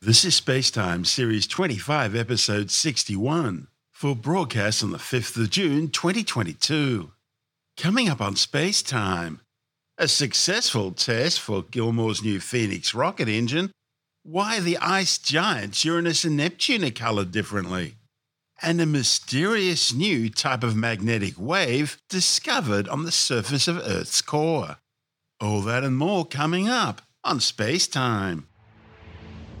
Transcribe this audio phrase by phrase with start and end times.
[0.00, 7.10] This is Spacetime Series 25, Episode 61, for broadcast on the 5th of June 2022.
[7.76, 9.40] Coming up on Spacetime,
[9.98, 13.72] a successful test for Gilmour's new Phoenix rocket engine,
[14.22, 17.96] why the ice giants Uranus and Neptune are coloured differently,
[18.62, 24.76] and a mysterious new type of magnetic wave discovered on the surface of Earth's core.
[25.40, 28.44] All that and more coming up on Spacetime.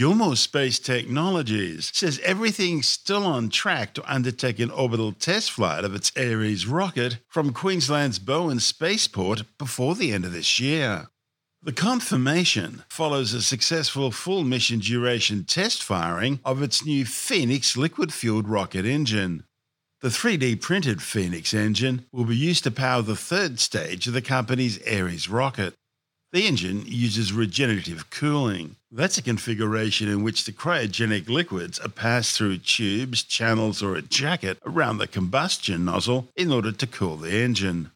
[0.00, 5.94] Gilmour Space Technologies says everything's still on track to undertake an orbital test flight of
[5.94, 11.08] its Eris rocket from Queensland's Bowen Spaceport before the end of this year.
[11.62, 18.10] The confirmation follows a successful full mission duration test firing of its new Phoenix liquid
[18.10, 19.44] fueled rocket engine.
[20.00, 24.22] The 3D printed Phoenix engine will be used to power the third stage of the
[24.22, 25.74] company's Eris rocket.
[26.32, 28.76] The engine uses regenerative cooling.
[28.92, 34.02] That's a configuration in which the cryogenic liquids are passed through tubes, channels, or a
[34.02, 37.90] jacket around the combustion nozzle in order to cool the engine.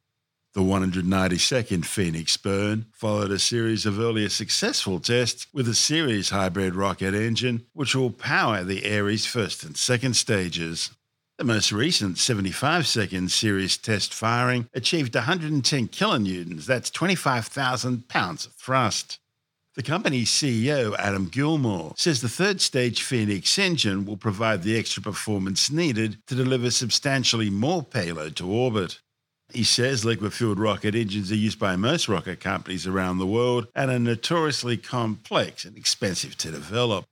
[0.54, 6.74] The 192nd Phoenix burn followed a series of earlier successful tests with a Sirius hybrid
[6.74, 10.90] rocket engine, which will power the Eris first and second stages.
[11.36, 18.52] The most recent 75 second series test firing achieved 110 kilonewtons, that's 25,000 pounds of
[18.52, 19.18] thrust.
[19.74, 25.02] The company's CEO, Adam Gilmour, says the third stage Phoenix engine will provide the extra
[25.02, 29.00] performance needed to deliver substantially more payload to orbit.
[29.52, 33.66] He says liquid fueled rocket engines are used by most rocket companies around the world
[33.74, 37.06] and are notoriously complex and expensive to develop.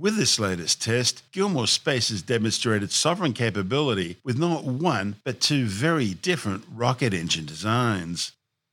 [0.00, 5.66] With this latest test, Gilmour Space has demonstrated sovereign capability with not one, but two
[5.66, 8.30] very different rocket engine designs.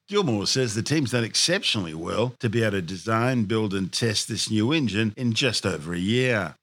[0.08, 4.28] Gilmour says the team's done exceptionally well to be able to design, build, and test
[4.28, 6.58] this new engine in just over a year,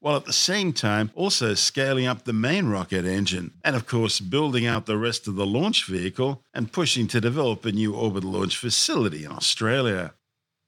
[0.00, 4.18] while at the same time also scaling up the main rocket engine, and of course
[4.18, 8.32] building out the rest of the launch vehicle and pushing to develop a new orbital
[8.32, 10.12] launch facility in Australia.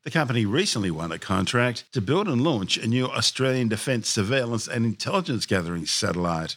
[0.03, 4.67] The company recently won a contract to build and launch a new Australian defence surveillance
[4.67, 6.57] and intelligence gathering satellite.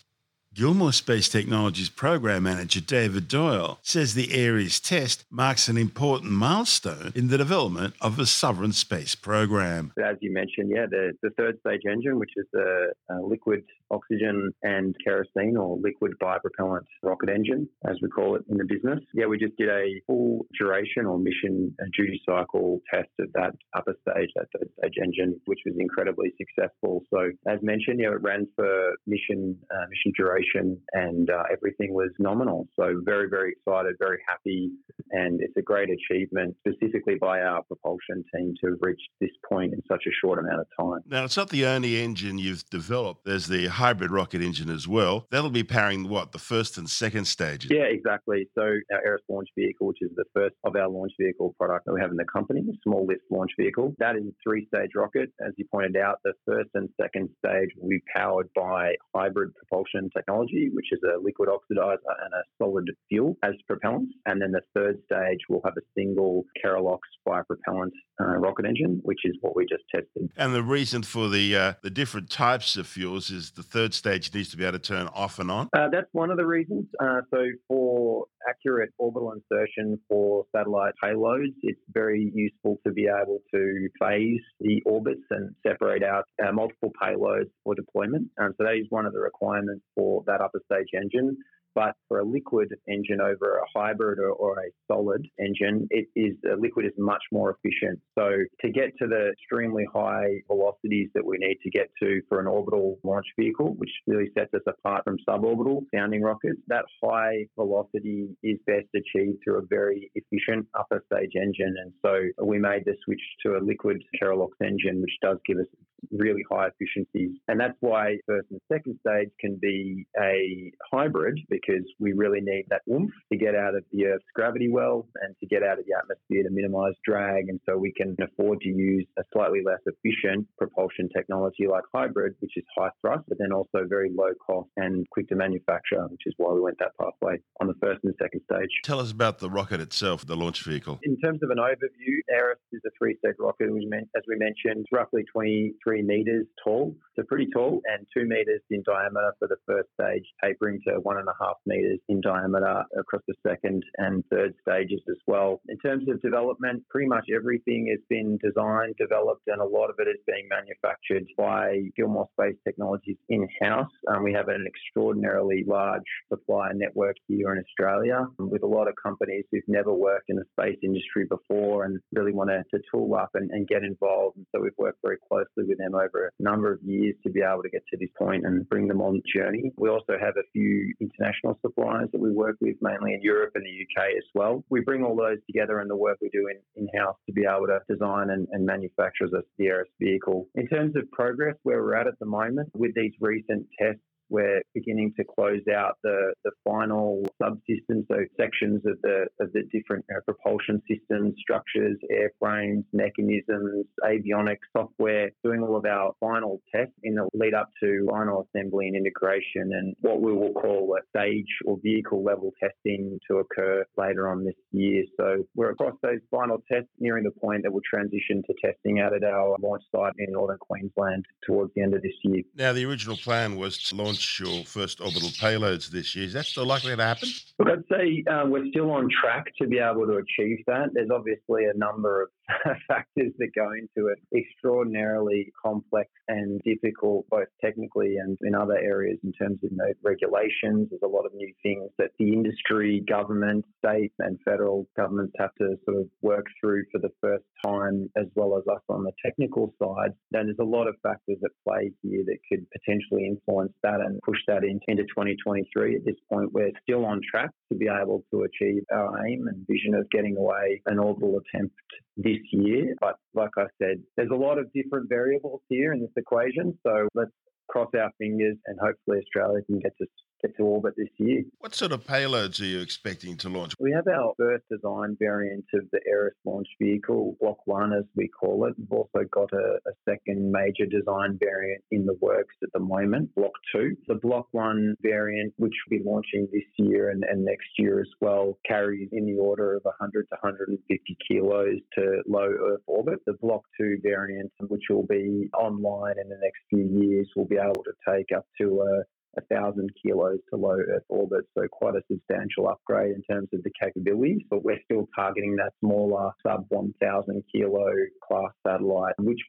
[0.54, 7.12] Gilmour Space Technologies program manager David Doyle says the Eris test marks an important milestone
[7.16, 9.92] in the development of a sovereign space program.
[10.02, 13.64] As you mentioned, yeah, the, the third stage engine, which is a, a uh, liquid
[13.92, 19.00] oxygen and kerosene or liquid bipropellant rocket engine, as we call it in the business.
[19.14, 23.96] Yeah, we just did a full duration or mission duty cycle test of that upper
[24.02, 27.04] stage, that third stage engine, which was incredibly successful.
[27.14, 32.10] So, as mentioned, yeah, it ran for mission uh, mission duration and uh, everything was
[32.20, 32.68] nominal.
[32.76, 34.72] So very, very excited, very happy,
[35.12, 39.74] and it's a great achievement specifically by our propulsion team to have reached this point
[39.74, 41.02] in such a short amount of time.
[41.08, 43.26] Now, it's not the only engine you've developed.
[43.26, 45.28] There's the hybrid rocket engine as well.
[45.32, 47.72] That'll be powering what the first and second stages.
[47.72, 48.48] Yeah, exactly.
[48.56, 51.94] So our Eris launch vehicle, which is the first of our launch vehicle product that
[51.94, 53.94] we have in the company, a small lift launch vehicle.
[54.00, 55.32] That is a three-stage rocket.
[55.46, 60.10] As you pointed out, the first and second stage will be powered by hybrid propulsion
[60.16, 64.10] technology which is a liquid oxidizer and a solid fuel as propellants.
[64.26, 67.92] And then the third stage will have a single Kerolox bipropellant
[68.22, 70.32] uh, rocket engine, which is what we just tested.
[70.38, 74.34] And the reason for the uh, the different types of fuels is the third stage
[74.34, 75.70] needs to be able to turn off and on.
[75.74, 76.86] Uh, that's one of the reasons.
[77.02, 83.40] Uh, so for accurate orbital insertion for satellite payloads, it's very useful to be able
[83.54, 88.28] to phase the orbits and separate out uh, multiple payloads for deployment.
[88.38, 91.38] And so that is one of the requirements for that upper stage engine.
[91.76, 96.36] But for a liquid engine over a hybrid or, or a solid engine, it is
[96.52, 98.00] a liquid is much more efficient.
[98.18, 98.30] So
[98.62, 102.48] to get to the extremely high velocities that we need to get to for an
[102.48, 108.28] orbital launch vehicle, which really sets us apart from suborbital sounding rockets, that high velocity
[108.44, 111.76] is best achieved through a very efficient upper stage engine.
[111.82, 115.68] And so we made the switch to a liquid Kerolox engine, which does give us
[116.12, 117.38] really high efficiencies.
[117.48, 122.66] And that's why first and second stage can be a hybrid because we really need
[122.70, 125.86] that oomph to get out of the Earth's gravity well and to get out of
[125.86, 127.50] the atmosphere to minimize drag.
[127.50, 132.34] And so we can afford to use a slightly less efficient propulsion technology like hybrid,
[132.40, 136.22] which is high thrust, but then also very low cost and quick to manufacture, which
[136.26, 138.70] is why we went that pathway on the first and second stage.
[138.84, 141.00] Tell us about the rocket itself, the launch vehicle.
[141.04, 146.02] In terms of an overview, Eris is a three-stage rocket, as we mentioned, roughly 23
[146.02, 150.80] metres tall, so pretty tall, and two metres in diameter for the first stage, tapering
[150.88, 155.18] to one and a half metres in diameter across the second and third stages as
[155.28, 155.62] well.
[155.70, 159.96] In terms of development, pretty much everything has been designed, developed, and a lot of
[160.00, 163.92] it is being manufactured by Gilmour Space Technologies in-house.
[164.08, 168.96] Um, we have an extraordinarily large supplier network here in Australia with a lot of
[169.02, 173.16] companies who've never worked in the space industry before and really want to, to tool
[173.16, 174.38] up and, and get involved.
[174.38, 177.42] And so we've worked very closely with them over a number of years to be
[177.42, 179.72] able to get to this point and bring them on the journey.
[179.78, 183.66] We also have a few international suppliers that we work with, mainly in Europe and
[183.66, 184.64] the UK as well.
[184.70, 187.68] We bring all those together and the work we do in, in-house to be able
[187.68, 190.48] to design and, and manufacture the Eris vehicle.
[190.56, 194.02] In terms of progress, where we're at at the moment with these recent tests
[194.34, 199.62] we're beginning to close out the, the final subsystems, so sections of the of the
[199.72, 206.96] different uh, propulsion systems, structures, airframes, mechanisms, avionics, software, doing all of our final tests
[207.04, 211.18] in the lead up to final assembly and integration and what we will call a
[211.18, 215.04] stage or vehicle level testing to occur later on this year.
[215.16, 219.14] So we're across those final tests, nearing the point that we'll transition to testing out
[219.14, 222.42] at our launch site in northern Queensland towards the end of this year.
[222.56, 226.26] Now, the original plan was to launch launch your first orbital payloads this year.
[226.26, 227.30] Is that still likely to happen?
[227.60, 230.90] Look, I'd say uh, we're still on track to be able to achieve that.
[230.94, 232.30] There's obviously a number of
[232.88, 234.20] factors that go into it.
[234.36, 239.94] Extraordinarily complex and difficult, both technically and in other areas in terms of you know,
[240.04, 240.90] regulations.
[240.90, 245.54] There's a lot of new things that the industry, government, state, and federal governments have
[245.60, 249.12] to sort of work through for the first time, as well as us on the
[249.24, 250.12] technical side.
[250.34, 254.20] And there's a lot of factors at play here that could potentially influence that and
[254.22, 255.96] push that in, into 2023.
[255.96, 259.66] At this point, we're still on track to be able to achieve our aim and
[259.68, 261.76] vision of getting away an orbital attempt
[262.18, 262.96] this year.
[263.00, 266.78] But like I said, there's a lot of different variables here in this equation.
[266.86, 267.32] So let's
[267.70, 270.08] cross our fingers and hopefully Australia can get to
[270.58, 271.44] to orbit this year.
[271.60, 273.74] What sort of payloads are you expecting to launch?
[273.80, 278.28] We have our first design variant of the Eris launch vehicle, Block 1 as we
[278.28, 278.76] call it.
[278.78, 283.34] We've also got a, a second major design variant in the works at the moment,
[283.36, 283.96] Block 2.
[284.08, 288.10] The Block 1 variant, which we'll be launching this year and, and next year as
[288.22, 293.20] well, carries in the order of 100 to 150 kilos to low Earth orbit.
[293.26, 297.58] The Block 2 variant, which will be online in the next few years, will be
[297.58, 299.04] able to take up to a
[299.50, 303.72] 1,000 kilos to low Earth orbit, so quite a substantial upgrade in terms of the
[303.80, 304.42] capabilities.
[304.50, 307.92] But we're still targeting that smaller sub 1,000 kilo
[308.28, 309.40] class satellite, which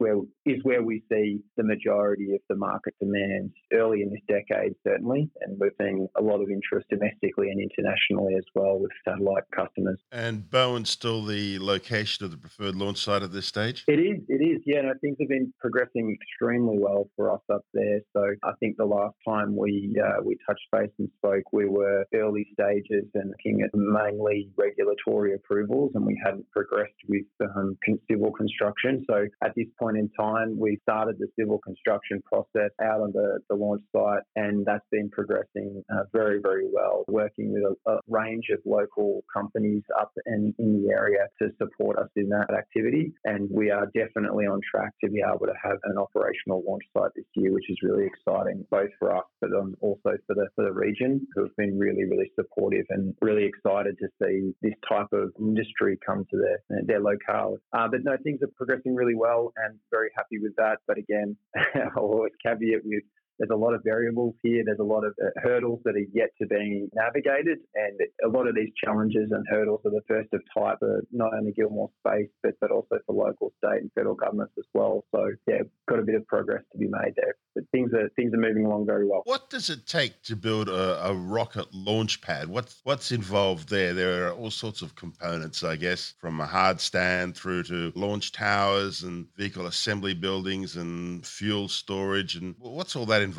[0.46, 5.30] is where we see the majority of the market demands early in this decade, certainly.
[5.42, 10.00] And we're seeing a lot of interest domestically and internationally as well with satellite customers.
[10.12, 13.84] And Bowen's still the location of the preferred launch site at this stage?
[13.88, 14.62] It is, it is.
[14.66, 18.00] Yeah, no, things have been progressing extremely well for us up there.
[18.12, 21.66] So I think the last time we we uh, we touched base and spoke, we
[21.66, 27.24] were early stages and looking at mainly regulatory approvals, and we hadn't progressed with
[27.56, 27.76] um,
[28.10, 29.04] civil construction.
[29.08, 33.38] So at this point in time, we started the civil construction process out on the,
[33.48, 37.04] the launch site, and that's been progressing uh, very very well.
[37.08, 41.98] Working with a, a, range of local companies up and in the area to support
[41.98, 45.78] us in that activity, and we are definitely on track to be able to have
[45.84, 49.74] an operational launch site this year, which is really exciting both for us but um,
[49.80, 53.96] also for the for the region who have been really really supportive and really excited
[53.98, 57.56] to see this type of industry come to their their locale.
[57.72, 60.78] Uh, but no, things are progressing really well and very happy with that.
[60.86, 61.36] But again,
[61.96, 63.04] I'll always caveat with
[63.38, 64.62] there's a lot of variables here.
[64.64, 68.46] There's a lot of uh, hurdles that are yet to be navigated, and a lot
[68.46, 72.28] of these challenges and hurdles are the first of type for not only Gilmour Space,
[72.42, 75.04] but but also for local, state, and federal governments as well.
[75.14, 78.32] So yeah, got a bit of progress to be made there, but things are things
[78.34, 79.22] are moving along very well.
[79.24, 82.48] What does it take to build a, a rocket launch pad?
[82.48, 83.94] What's what's involved there?
[83.94, 88.32] There are all sorts of components, I guess, from a hard stand through to launch
[88.32, 93.33] towers and vehicle assembly buildings and fuel storage, and what's all that involved?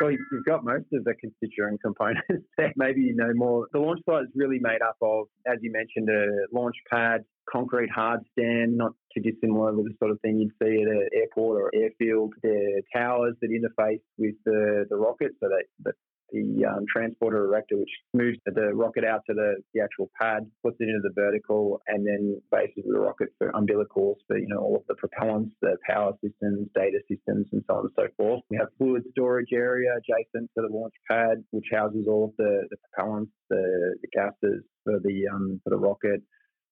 [0.00, 2.26] Well, you've got most of the constituent components
[2.58, 2.72] there.
[2.76, 3.66] Maybe you know more.
[3.72, 7.90] The launch site is really made up of, as you mentioned, a launch pad, concrete
[7.90, 11.60] hard stand, not too dissimilar with the sort of thing you'd see at an airport
[11.60, 12.32] or airfield.
[12.42, 15.94] They're towers that interface with the, the rocket so that, that
[16.32, 20.76] the um, transporter erector, which moves the rocket out to the, the actual pad, puts
[20.80, 24.76] it into the vertical, and then bases the rocket for umbilicals for you know all
[24.76, 28.42] of the propellants, the power systems, data systems, and so on and so forth.
[28.50, 32.68] We have fluid storage area adjacent to the launch pad, which houses all of the,
[32.70, 36.22] the propellants, the, the gases for the um, for the rocket.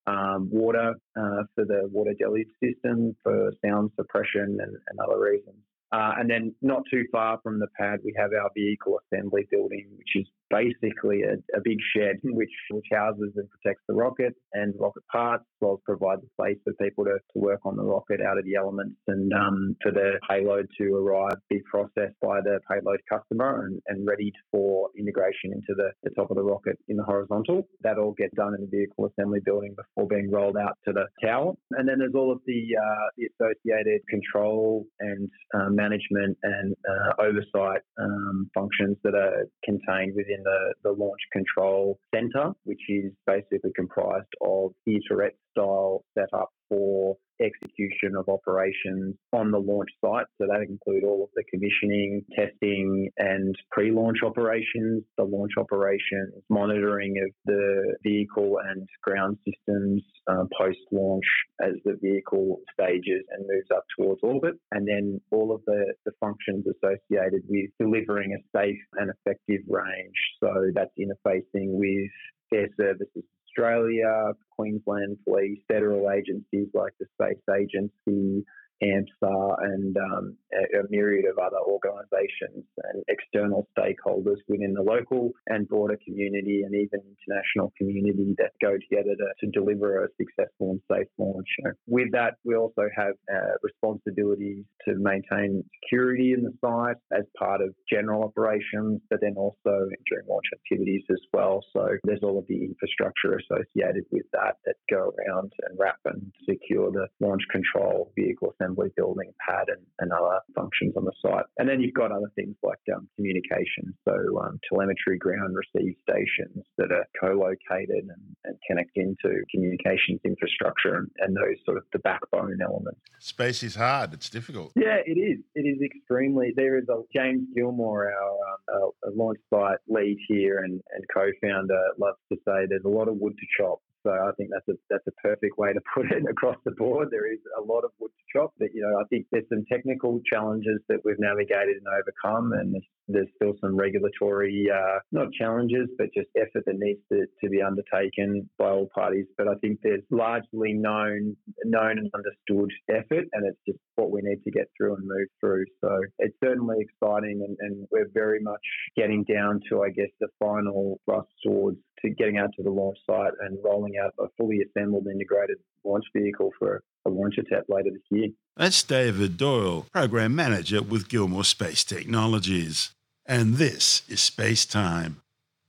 [0.07, 5.59] Um, water uh, for the water deluge system for sound suppression and, and other reasons.
[5.91, 9.89] Uh, and then not too far from the pad, we have our vehicle assembly building,
[9.97, 14.75] which is basically a, a, big shed which, which houses and protects the rocket and
[14.79, 17.83] rocket parts, as well as provides a place for people to, to work on the
[17.83, 22.41] rocket out of the elements and um, for the payload to arrive, be processed by
[22.41, 26.79] the payload customer and, and ready for integration into the, the top of the rocket
[26.89, 27.67] in the horizontal.
[27.83, 31.07] That all gets done in the vehicle assembly building before being rolled out to the
[31.25, 31.53] tower.
[31.73, 37.23] And then there's all of the, uh, the associated control and uh, management and uh,
[37.23, 43.13] oversight um, functions that are contained within in the, the launch control center, which is
[43.27, 50.27] basically comprised of the turret style setup for execution of operations on the launch site.
[50.39, 57.15] So that include all of the commissioning, testing, and pre-launch operations, the launch operations, monitoring
[57.25, 61.25] of the vehicle and ground systems uh, post-launch
[61.61, 66.13] as the vehicle stages and moves up towards orbit, and then all of the, the
[66.21, 70.19] functions associated with delivering a safe and effective range.
[70.41, 72.11] So that's interfacing with
[72.53, 73.25] air services
[73.59, 78.45] Australia, Queensland Police, federal agencies like the Space Agency,
[78.83, 85.33] AMSA and um, a, a, myriad of other organisations and external stakeholders within the local
[85.49, 90.71] and broader community and even international community that go together to, to deliver a successful
[90.71, 91.49] and safe launch.
[91.87, 97.61] With that, we also have uh, responsibilities to maintain security in the site as part
[97.61, 101.61] of general operations, but then also during launch activities as well.
[101.73, 106.33] So there's all of the infrastructure associated with that that go around and wrap and
[106.49, 111.45] secure the launch control vehicle assembly building pad and, and other functions on the site.
[111.59, 116.65] And then you've got other things like um, communication, so um, telemetry ground receive stations
[116.77, 121.99] that are co-located and, and connect into communications infrastructure and, and those sort of the
[122.01, 123.01] backbone elements.
[123.19, 124.13] Space is hard.
[124.15, 124.73] It's difficult.
[124.77, 125.41] Yeah, it is.
[125.55, 126.53] It is extremely.
[126.57, 132.19] There is a James Gilmour, our um, launch site lead here and, and co-founder, loves
[132.33, 135.07] to say there's a lot of wood to chop so I think that's a that's
[135.07, 137.09] a perfect way to put it across the board.
[137.11, 138.53] There is a lot of wood to chop.
[138.59, 142.75] But you know, I think there's some technical challenges that we've navigated and overcome, and
[142.75, 147.51] there's, there's still some regulatory uh, not challenges, but just effort that needs to, to
[147.51, 149.27] be undertaken by all parties.
[149.37, 154.21] But I think there's largely known known and understood effort, and it's just what we
[154.23, 155.65] need to get through and move through.
[155.83, 158.61] So it's certainly exciting, and, and we're very much
[158.97, 162.99] getting down to, I guess, the final thrust towards to getting out to the launch
[163.09, 167.91] site and rolling out a fully assembled integrated launch vehicle for a launch attempt later
[167.91, 168.29] this year.
[168.57, 172.91] That's David Doyle, Program Manager with Gilmour Space Technologies.
[173.27, 175.21] And this is Space Time.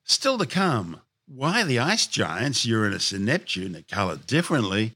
[0.06, 4.94] Still to come, why the ice giants Uranus and Neptune are coloured differently,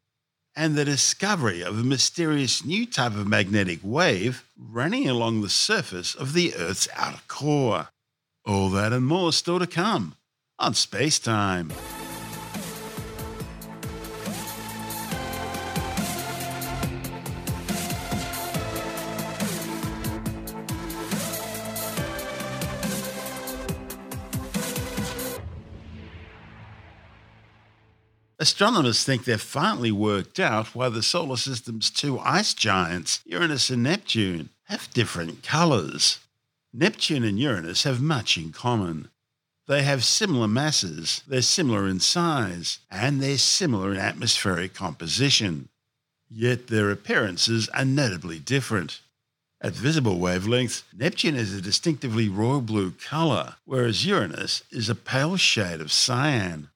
[0.55, 6.15] and the discovery of a mysterious new type of magnetic wave running along the surface
[6.15, 7.89] of the Earth's outer core.
[8.45, 10.15] All that and more still to come
[10.59, 11.71] on Space Time.
[28.43, 33.83] Astronomers think they've finally worked out why the solar system's two ice giants, Uranus and
[33.83, 36.19] Neptune, have different colours.
[36.73, 39.07] Neptune and Uranus have much in common.
[39.65, 45.69] They have similar masses, they're similar in size, and they're similar in atmospheric composition.
[46.29, 48.99] Yet their appearances are notably different.
[49.61, 55.37] At visible wavelengths, Neptune is a distinctively royal blue colour, whereas Uranus is a pale
[55.37, 56.67] shade of cyan.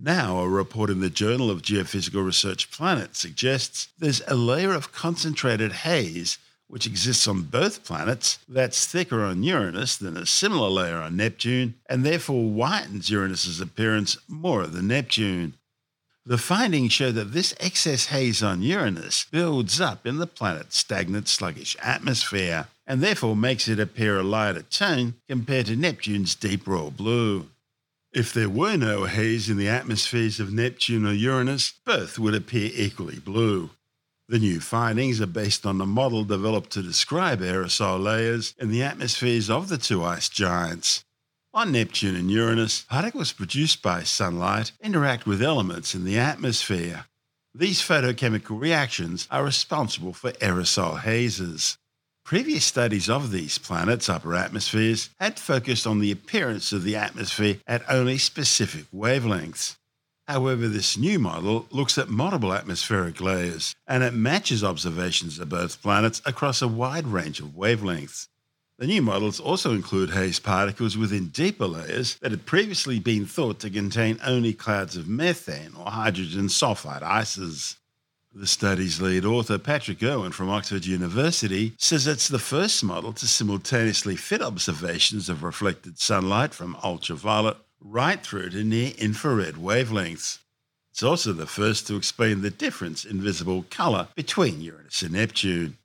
[0.00, 4.92] Now, a report in the Journal of Geophysical Research Planet suggests there's a layer of
[4.92, 6.38] concentrated haze
[6.68, 11.74] which exists on both planets that's thicker on Uranus than a similar layer on Neptune,
[11.88, 15.54] and therefore whitens Uranus's appearance more than Neptune.
[16.24, 21.26] The findings show that this excess haze on Uranus builds up in the planet's stagnant,
[21.26, 26.90] sluggish atmosphere, and therefore makes it appear a lighter tone compared to Neptune's deep royal
[26.90, 27.48] blue.
[28.12, 32.70] If there were no haze in the atmospheres of Neptune or Uranus, both would appear
[32.74, 33.70] equally blue.
[34.28, 38.82] The new findings are based on a model developed to describe aerosol layers in the
[38.82, 41.04] atmospheres of the two ice giants.
[41.52, 47.06] On Neptune and Uranus, particles produced by sunlight interact with elements in the atmosphere.
[47.54, 51.76] These photochemical reactions are responsible for aerosol hazes.
[52.28, 57.56] Previous studies of these planets' upper atmospheres had focused on the appearance of the atmosphere
[57.66, 59.76] at only specific wavelengths.
[60.26, 65.80] However, this new model looks at multiple atmospheric layers and it matches observations of both
[65.80, 68.28] planets across a wide range of wavelengths.
[68.76, 73.58] The new models also include haze particles within deeper layers that had previously been thought
[73.60, 77.78] to contain only clouds of methane or hydrogen sulfide ices.
[78.34, 83.26] The study's lead author, Patrick Irwin from Oxford University, says it's the first model to
[83.26, 90.40] simultaneously fit observations of reflected sunlight from ultraviolet right through to near infrared wavelengths.
[90.90, 95.78] It's also the first to explain the difference in visible colour between Uranus and Neptune.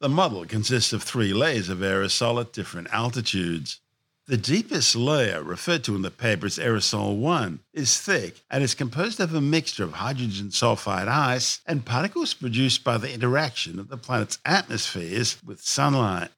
[0.00, 3.80] The model consists of three layers of aerosol at different altitudes.
[4.26, 8.74] The deepest layer, referred to in the paper as aerosol 1, is thick and is
[8.74, 13.88] composed of a mixture of hydrogen sulfide ice and particles produced by the interaction of
[13.88, 16.30] the planet's atmospheres with sunlight.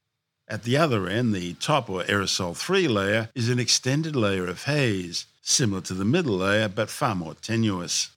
[0.49, 4.65] At the other end, the top or aerosol 3 layer is an extended layer of
[4.65, 8.11] haze, similar to the middle layer but far more tenuous.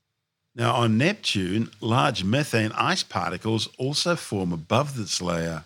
[0.56, 5.66] Now, on Neptune, large methane ice particles also form above this layer.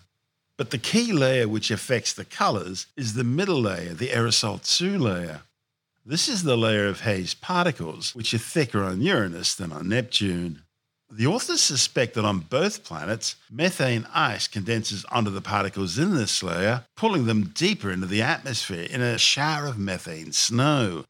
[0.58, 4.98] But the key layer which affects the colours is the middle layer, the aerosol 2
[4.98, 5.42] layer.
[6.06, 10.62] This is the layer of haze particles which are thicker on Uranus than on Neptune.
[11.10, 16.42] The authors suspect that on both planets, methane ice condenses onto the particles in this
[16.44, 21.06] layer, pulling them deeper into the atmosphere in a shower of methane snow.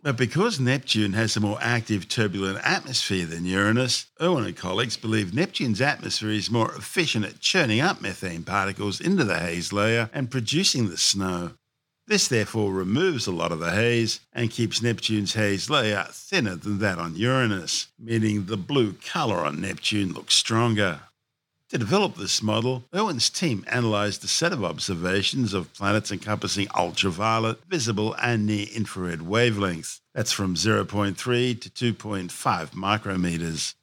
[0.00, 5.34] But because Neptune has a more active turbulent atmosphere than Uranus, Irwin and colleagues believe
[5.34, 10.30] Neptune's atmosphere is more efficient at churning up methane particles into the haze layer and
[10.30, 11.52] producing the snow.
[12.06, 16.78] This therefore removes a lot of the haze and keeps Neptune's haze layer thinner than
[16.78, 21.00] that on Uranus, meaning the blue colour on Neptune looks stronger.
[21.70, 27.62] To develop this model, Irwin's team analysed a set of observations of planets encompassing ultraviolet,
[27.68, 30.00] visible, and near infrared wavelengths.
[30.14, 31.14] That's from 0.3
[31.60, 33.74] to 2.5 micrometers.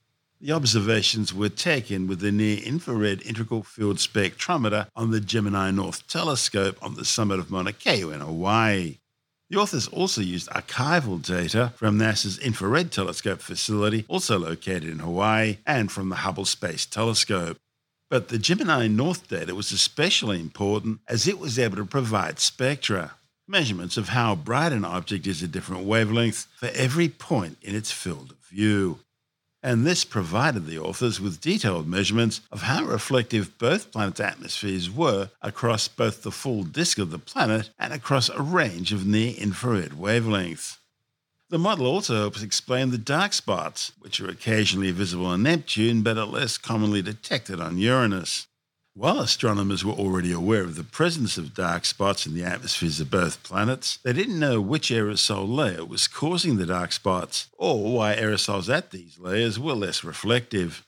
[0.42, 6.08] The observations were taken with the near infrared integral field spectrometer on the Gemini North
[6.08, 8.98] Telescope on the summit of Mauna Kea in Hawaii.
[9.52, 15.60] The authors also used archival data from NASA's Infrared Telescope facility, also located in Hawaii,
[15.67, 17.60] and from the Hubble Space Telescope.
[18.10, 23.15] But the Gemini North data was especially important as it was able to provide spectra,
[23.48, 27.91] measurements of how bright an object is at different wavelengths for every point in its
[27.91, 29.00] field of view
[29.65, 35.32] and this provided the authors with detailed measurements of how reflective both planets' atmospheres were
[35.41, 39.89] across both the full disk of the planet and across a range of near infrared
[39.89, 40.78] wavelengths.
[41.49, 46.17] The model also helps explain the dark spots, which are occasionally visible on Neptune but
[46.17, 48.47] are less commonly detected on Uranus.
[48.95, 53.12] While astronomers were already aware of the presence of dark spots in the atmospheres of
[53.12, 58.15] both planets, they didn't know which aerosol layer was causing the dark spots or why
[58.15, 60.84] aerosols at these layers were less reflective.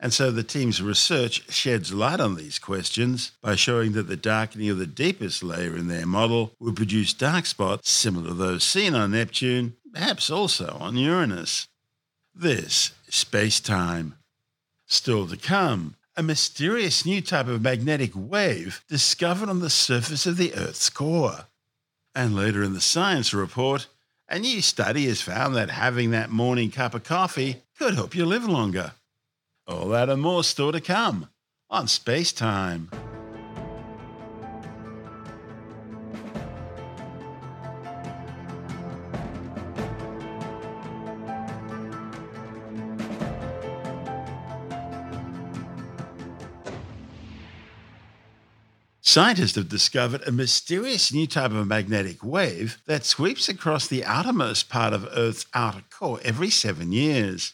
[0.00, 4.70] And so the team's research sheds light on these questions by showing that the darkening
[4.70, 8.94] of the deepest layer in their model would produce dark spots similar to those seen
[8.94, 11.68] on Neptune, perhaps also on Uranus.
[12.34, 14.16] This is space time.
[14.86, 20.36] Still to come, a mysterious new type of magnetic wave discovered on the surface of
[20.36, 21.46] the Earth's core.
[22.14, 23.86] And later in the science report,
[24.28, 28.26] a new study has found that having that morning cup of coffee could help you
[28.26, 28.92] live longer.
[29.66, 31.28] All that and more still to come
[31.70, 32.90] on Space Time.
[49.14, 54.68] Scientists have discovered a mysterious new type of magnetic wave that sweeps across the outermost
[54.68, 57.52] part of Earth's outer core every seven years.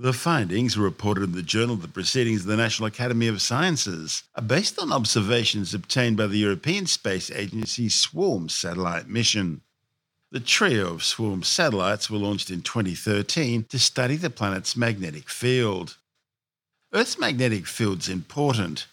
[0.00, 4.24] The findings, reported in the Journal of the Proceedings of the National Academy of Sciences,
[4.34, 9.60] are based on observations obtained by the European Space Agency's SWARM satellite mission.
[10.32, 15.98] The trio of SWARM satellites were launched in 2013 to study the planet's magnetic field.
[16.92, 18.88] Earth's magnetic field is important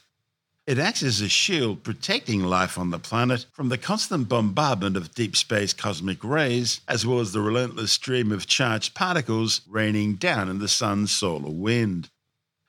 [0.68, 5.16] It acts as a shield protecting life on the planet from the constant bombardment of
[5.16, 10.50] deep space cosmic rays, as well as the relentless stream of charged particles raining down
[10.50, 12.10] in the sun's solar wind.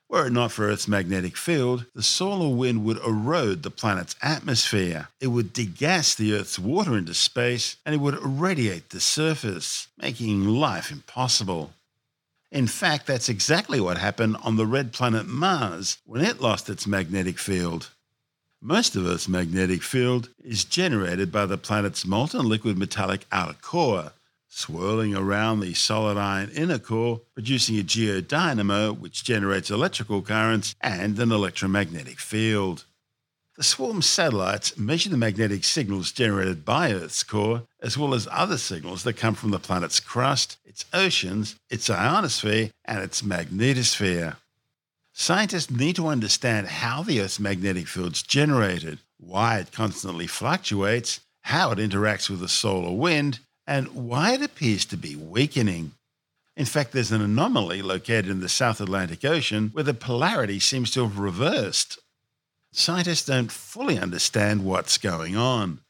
[0.08, 5.08] Were it not for Earth's magnetic field, the solar wind would erode the planet's atmosphere.
[5.20, 10.44] It would degas the Earth's water into space, and it would irradiate the surface, making
[10.44, 11.72] life impossible.
[12.50, 16.86] In fact, that's exactly what happened on the red planet Mars when it lost its
[16.86, 17.90] magnetic field.
[18.60, 24.12] Most of Earth's magnetic field is generated by the planet's molten liquid metallic outer core,
[24.48, 31.18] swirling around the solid iron inner core, producing a geodynamo which generates electrical currents and
[31.18, 32.84] an electromagnetic field.
[33.58, 38.56] The swarm satellites measure the magnetic signals generated by Earth's core, as well as other
[38.56, 44.36] signals that come from the planet's crust, its oceans, its ionosphere, and its magnetosphere.
[45.12, 51.18] Scientists need to understand how the Earth's magnetic field is generated, why it constantly fluctuates,
[51.40, 55.90] how it interacts with the solar wind, and why it appears to be weakening.
[56.56, 60.92] In fact, there's an anomaly located in the South Atlantic Ocean where the polarity seems
[60.92, 61.98] to have reversed
[62.72, 65.80] scientists don't fully understand what's going on.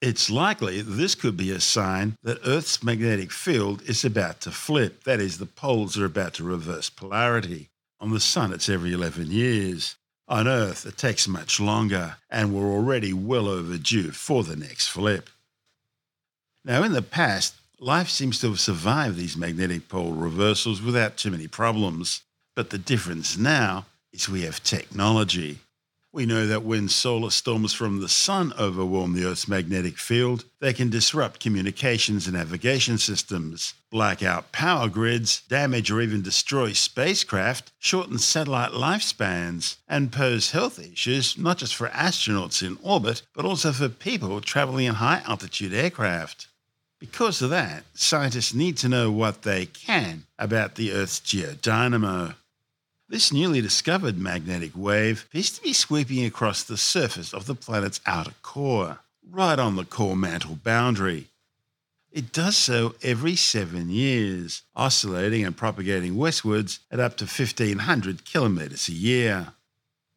[0.00, 5.04] It's likely this could be a sign that Earth's magnetic field is about to flip,
[5.04, 7.68] that is, the poles are about to reverse polarity.
[8.00, 9.96] On the Sun, it's every 11 years.
[10.28, 15.30] On Earth, it takes much longer, and we're already well overdue for the next flip.
[16.64, 21.30] Now, in the past, life seems to have survived these magnetic pole reversals without too
[21.30, 22.22] many problems.
[22.54, 25.58] But the difference now is we have technology.
[26.18, 30.72] We know that when solar storms from the sun overwhelm the Earth's magnetic field, they
[30.72, 37.70] can disrupt communications and navigation systems, black out power grids, damage or even destroy spacecraft,
[37.78, 43.70] shorten satellite lifespans, and pose health issues not just for astronauts in orbit, but also
[43.70, 46.48] for people traveling in high altitude aircraft.
[46.98, 52.34] Because of that, scientists need to know what they can about the Earth's geodynamo.
[53.10, 58.02] This newly discovered magnetic wave appears to be sweeping across the surface of the planet's
[58.04, 58.98] outer core,
[59.30, 61.28] right on the core mantle boundary.
[62.12, 68.88] It does so every seven years, oscillating and propagating westwards at up to 1500 kilometres
[68.88, 69.54] a year.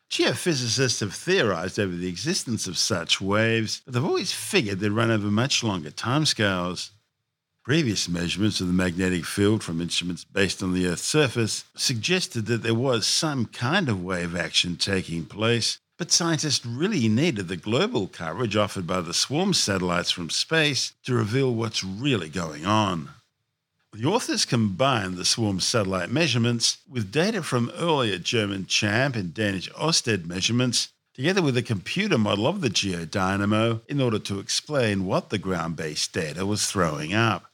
[0.09, 5.11] Geophysicists have theorized over the existence of such waves, but they've always figured they'd run
[5.11, 6.89] over much longer timescales.
[7.63, 12.63] Previous measurements of the magnetic field from instruments based on the Earth's surface suggested that
[12.63, 18.07] there was some kind of wave action taking place, but scientists really needed the global
[18.07, 23.09] coverage offered by the swarm satellites from space to reveal what's really going on.
[23.93, 29.69] The authors combined the swarm satellite measurements with data from earlier German CHAMP and Danish
[29.73, 35.29] Orsted measurements, together with a computer model of the geodynamo, in order to explain what
[35.29, 37.50] the ground based data was throwing up.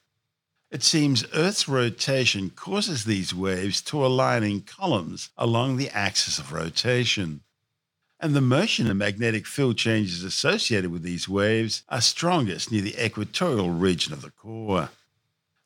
[0.69, 6.51] It seems Earth's rotation causes these waves to align in columns along the axis of
[6.51, 7.41] rotation.
[8.19, 13.01] And the motion and magnetic field changes associated with these waves are strongest near the
[13.01, 14.89] equatorial region of the core.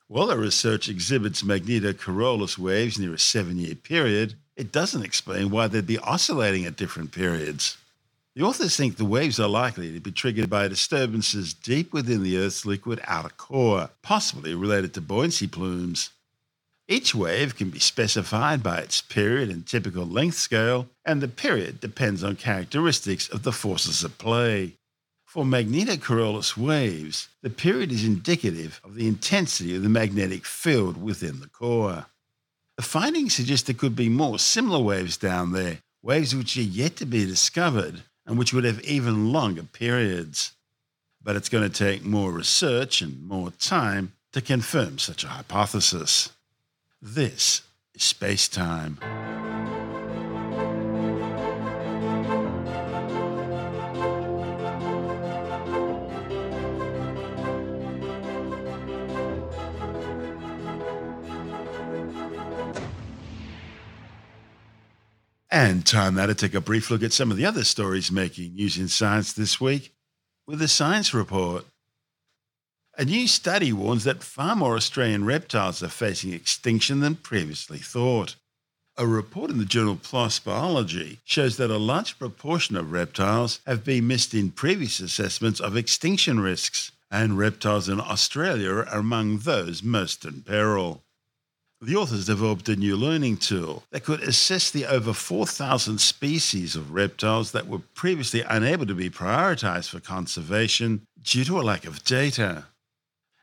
[0.08, 5.68] While the research exhibits magneto-Coriolis waves near a seven year period, it doesn't explain why
[5.68, 7.78] they'd be oscillating at different periods.
[8.34, 12.38] The authors think the waves are likely to be triggered by disturbances deep within the
[12.38, 16.12] Earth's liquid outer core, possibly related to buoyancy plumes.
[16.88, 21.82] Each wave can be specified by its period and typical length scale, and the period
[21.82, 24.76] depends on characteristics of the forces at play.
[25.26, 31.42] For magneto-Coriolis waves, the period is indicative of the intensity of the magnetic field within
[31.42, 32.06] the core.
[32.78, 36.96] The findings suggest there could be more similar waves down there, waves which are yet
[36.98, 40.54] to be discovered, and which would have even longer periods.
[41.24, 46.30] But it's going to take more research and more time to confirm such a hypothesis.
[47.02, 47.62] This
[47.94, 48.98] is space time.
[65.62, 68.56] And time now to take a brief look at some of the other stories making
[68.56, 69.94] news in science this week
[70.48, 71.66] with a science report.
[72.98, 78.38] A new study warns that far more Australian reptiles are facing extinction than previously thought.
[78.98, 83.84] A report in the journal PLOS Biology shows that a large proportion of reptiles have
[83.84, 89.84] been missed in previous assessments of extinction risks, and reptiles in Australia are among those
[89.84, 91.04] most in peril.
[91.84, 96.94] The authors developed a new learning tool that could assess the over 4,000 species of
[96.94, 102.04] reptiles that were previously unable to be prioritized for conservation due to a lack of
[102.04, 102.66] data.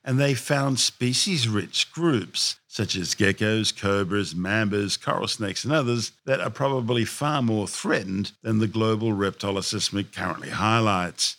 [0.05, 6.13] And they found species rich groups, such as geckos, cobras, mambas, coral snakes, and others,
[6.25, 11.39] that are probably far more threatened than the global reptile assessment currently highlights.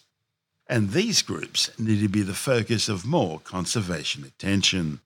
[0.67, 4.99] And these groups need to be the focus of more conservation attention.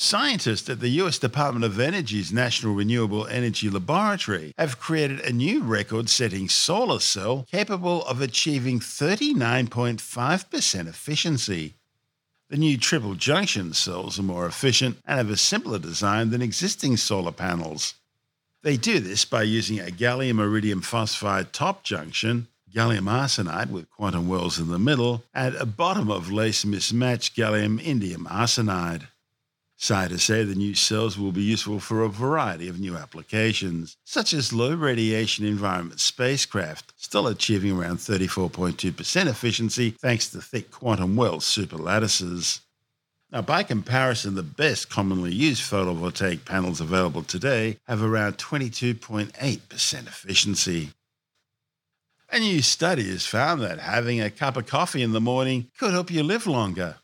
[0.00, 5.60] Scientists at the US Department of Energy's National Renewable Energy Laboratory have created a new
[5.60, 11.74] record setting solar cell capable of achieving 39.5% efficiency.
[12.48, 16.96] The new triple junction cells are more efficient and have a simpler design than existing
[16.96, 17.94] solar panels.
[18.62, 24.28] They do this by using a gallium indium phosphide top junction, gallium arsenide with quantum
[24.28, 29.08] wells in the middle, and a bottom of lace mismatched gallium indium arsenide.
[29.80, 34.32] Scientists say the new cells will be useful for a variety of new applications, such
[34.32, 41.36] as low radiation environment spacecraft, still achieving around 34.2% efficiency thanks to thick quantum well
[41.36, 42.58] superlattices.
[43.30, 50.90] Now, by comparison, the best commonly used photovoltaic panels available today have around 22.8% efficiency.
[52.32, 55.92] A new study has found that having a cup of coffee in the morning could
[55.92, 56.96] help you live longer.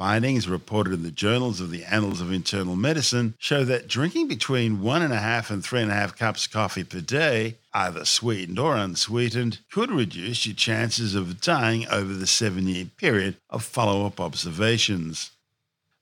[0.00, 4.80] Findings reported in the journals of the Annals of Internal Medicine show that drinking between
[4.80, 8.06] one and a half and three and a half cups of coffee per day, either
[8.06, 13.62] sweetened or unsweetened, could reduce your chances of dying over the seven year period of
[13.62, 15.32] follow up observations.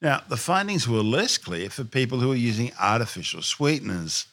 [0.01, 4.27] Now, the findings were less clear for people who are using artificial sweeteners.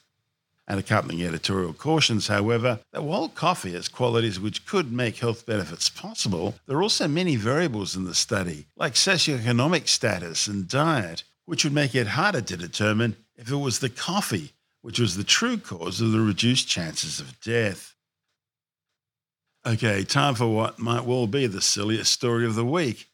[0.68, 5.88] And accompanying editorial cautions, however, that while coffee has qualities which could make health benefits
[5.88, 11.62] possible, there are also many variables in the study, like socioeconomic status and diet, which
[11.62, 14.52] would make it harder to determine if it was the coffee
[14.86, 17.96] which was the true cause of the reduced chances of death.
[19.66, 23.08] Okay, time for what might well be the silliest story of the week.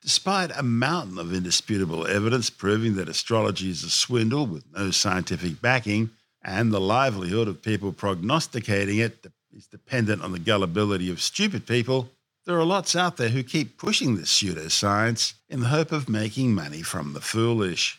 [0.00, 5.60] Despite a mountain of indisputable evidence proving that astrology is a swindle with no scientific
[5.60, 6.10] backing,
[6.42, 12.10] and the livelihood of people prognosticating it is dependent on the gullibility of stupid people,
[12.46, 16.54] there are lots out there who keep pushing this pseudoscience in the hope of making
[16.54, 17.98] money from the foolish.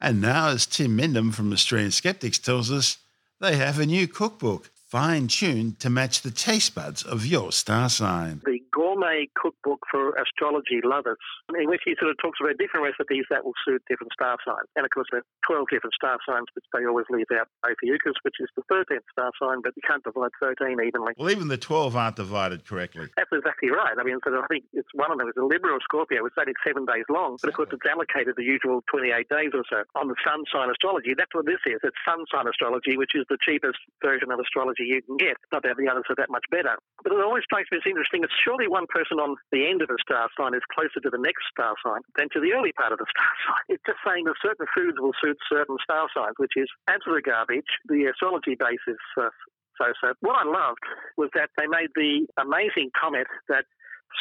[0.00, 2.98] And now, as Tim Mendham from Australian Skeptics tells us,
[3.40, 7.88] they have a new cookbook fine tuned to match the taste buds of your star
[7.88, 8.40] sign.
[8.44, 8.57] The
[8.98, 11.18] gourmet cookbook for astrology lovers,
[11.54, 14.66] in which he sort of talks about different recipes that will suit different star signs.
[14.76, 18.18] And of course, there are 12 different star signs, which they always leave out Ophiuchus,
[18.22, 21.14] which is the 13th star sign, but you can't divide 13 evenly.
[21.16, 23.08] Well, even the 12 aren't divided correctly.
[23.16, 23.94] That's exactly right.
[23.94, 26.34] I mean, of, I think it's one of them is a Libra or Scorpio, which
[26.38, 29.82] only seven days long, but of course, it's allocated the usual 28 days or so.
[29.94, 31.78] On the sun sign astrology, that's what this is.
[31.82, 35.38] It's sun sign astrology, which is the cheapest version of astrology you can get.
[35.52, 36.78] Not that the others are that much better.
[37.02, 39.90] But it always strikes me as interesting It's surely one person on the end of
[39.90, 42.92] a star sign is closer to the next star sign than to the early part
[42.92, 43.64] of the star sign.
[43.68, 47.68] It's just saying that certain foods will suit certain star signs, which is absolute garbage.
[47.86, 49.30] The astrology base is uh,
[49.78, 50.12] so so.
[50.20, 50.82] What I loved
[51.16, 53.64] was that they made the amazing comment that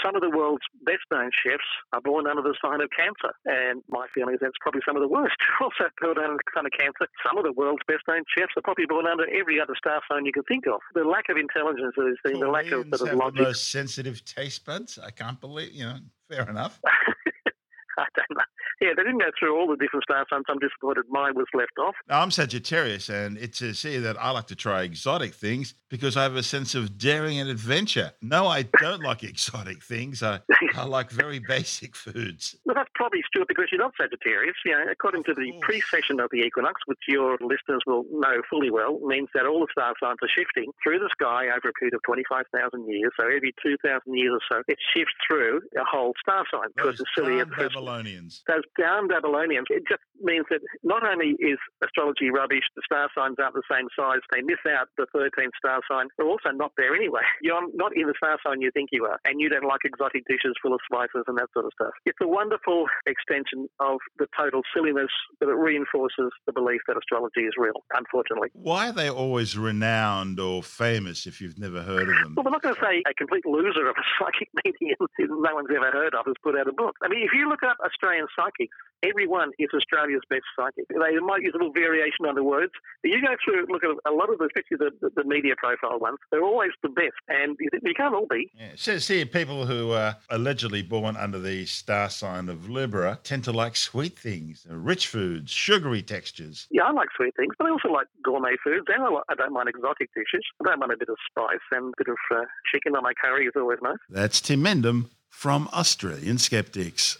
[0.03, 3.33] some of the world's best known chefs are born under the sign of Cancer.
[3.45, 6.65] And my feeling is that's probably some of the worst also born under the sign
[6.65, 7.07] of Cancer.
[7.25, 10.25] Some of the world's best known chefs are probably born under every other star sign
[10.25, 10.79] you can think of.
[10.93, 13.37] The lack of intelligence that is seen, the lack of, sort of logic.
[13.37, 14.99] The most sensitive taste buds.
[14.99, 16.79] I can't believe, you know, fair enough.
[17.97, 18.43] I don't know
[18.81, 20.45] yeah, they didn't go through all the different star signs.
[20.49, 21.95] I'm disappointed mine was left off.
[22.07, 26.17] Now, I'm Sagittarius, and it's to see that I like to try exotic things because
[26.17, 28.11] I have a sense of daring and adventure.
[28.21, 30.21] No, I don't like exotic things.
[30.21, 30.41] I,
[30.75, 32.55] I like very basic foods.
[32.65, 34.55] Well, that's probably, Stuart, because you're not Sagittarius.
[34.65, 38.69] You know, according to the precession of the equinox, which your listeners will know fully
[38.69, 41.95] well, means that all the star signs are shifting through the sky over a period
[41.95, 43.11] of 25,000 years.
[43.17, 46.69] So every 2,000 years or so, it shifts through a whole star sign.
[46.75, 48.43] Because the silly Babylonians.
[48.47, 49.67] Those down Babylonians.
[49.69, 53.87] It just means that not only is astrology rubbish, the star signs aren't the same
[53.95, 56.07] size, they miss out the 13th star sign.
[56.17, 57.21] They're also not there anyway.
[57.41, 60.23] You're not in the star sign you think you are, and you don't like exotic
[60.27, 61.93] dishes full of spices and that sort of stuff.
[62.05, 67.41] It's a wonderful extension of the total silliness, but it reinforces the belief that astrology
[67.41, 68.49] is real, unfortunately.
[68.53, 72.33] Why are they always renowned or famous if you've never heard of them?
[72.35, 75.69] Well, we're not going to say a complete loser of a psychic medium no one's
[75.73, 76.95] ever heard of has put out a book.
[77.03, 80.87] I mean, if you look up Australian psychics, everyone is Australia's best psychic.
[80.89, 82.71] They might use a little variation on the words.
[83.01, 85.99] But you go through look at a lot of the, especially the, the, media profile
[85.99, 86.17] ones.
[86.31, 88.49] They're always the best, and you, you can't all be.
[88.57, 93.19] Yeah, it says here people who are allegedly born under the star sign of Libra
[93.23, 96.67] tend to like sweet things, rich foods, sugary textures.
[96.71, 99.35] Yeah, I like sweet things, but I also like gourmet foods, and I, like, I
[99.35, 100.43] don't mind exotic dishes.
[100.61, 103.13] I don't mind a bit of spice, and a bit of uh, chicken on my
[103.21, 103.97] curry is always nice.
[104.09, 107.19] That's Tim Mendham from Australian Skeptics.